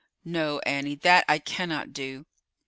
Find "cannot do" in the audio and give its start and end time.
1.37-2.25